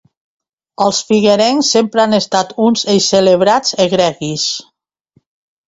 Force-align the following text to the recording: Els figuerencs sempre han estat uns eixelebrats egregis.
Els 0.85 1.01
figuerencs 1.09 1.69
sempre 1.75 2.03
han 2.05 2.17
estat 2.21 2.57
uns 2.69 2.87
eixelebrats 2.95 3.79
egregis. 3.89 4.51